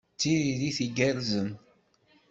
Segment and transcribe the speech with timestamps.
[0.11, 1.49] D tiririt igerrzen.